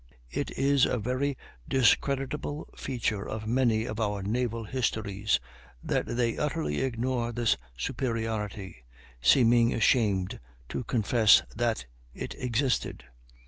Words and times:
It 0.31 0.49
is 0.57 0.87
a 0.87 0.97
very 0.97 1.37
discreditable 1.69 2.67
feature 2.75 3.29
of 3.29 3.45
many 3.45 3.85
of 3.85 3.99
our 3.99 4.23
naval 4.23 4.63
histories 4.63 5.39
that 5.83 6.07
they 6.07 6.39
utterly 6.39 6.81
ignore 6.81 7.31
this 7.31 7.55
superiority, 7.77 8.83
seeming 9.21 9.75
ashamed 9.75 10.39
to 10.69 10.83
confess 10.85 11.43
that 11.55 11.85
it 12.15 12.33
existed. 12.39 13.03